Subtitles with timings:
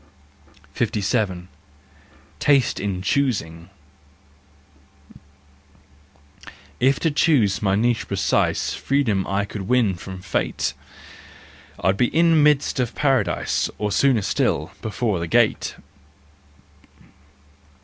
[0.73, 1.29] JEST, RUSE AND
[2.39, 2.39] REVENGE 2 7 57.
[2.39, 3.69] Taste in Choosing,.
[6.79, 10.73] If to choose my niche precise Freedom I could win from fate.
[11.79, 15.75] I'd be in midst of Paradise— Or, sooner still—before the gate